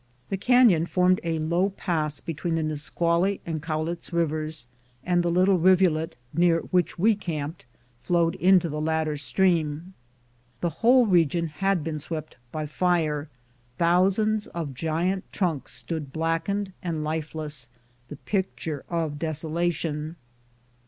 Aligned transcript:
The 0.29 0.35
canyon 0.37 0.87
formed 0.87 1.19
a 1.23 1.37
low 1.37 1.69
pass 1.69 2.21
between 2.21 2.55
the 2.55 2.63
Nisc^ually 2.63 3.39
and 3.45 3.61
Cowlitz 3.61 4.11
rivers, 4.11 4.65
and 5.03 5.21
the 5.21 5.29
little 5.29 5.59
rivulet 5.59 6.15
near 6.33 6.61
which 6.71 6.97
we 6.97 7.13
camped 7.13 7.67
flowed 8.01 8.33
into 8.33 8.67
the 8.67 8.81
latter 8.81 9.15
stream. 9.15 9.93
The 10.61 10.71
whole 10.81 11.05
region 11.05 11.49
had 11.49 11.83
been 11.83 11.99
swept 11.99 12.37
by 12.51 12.65
fire: 12.65 13.29
thousands 13.77 14.47
of 14.47 14.73
giant 14.73 15.31
trunks 15.31 15.73
stook 15.73 16.11
blackened 16.11 16.73
and 16.81 17.03
lifeless, 17.03 17.67
the 18.07 18.15
pic 18.15 18.55
ture 18.55 18.83
of 18.89 19.19
desolation. 19.19 20.15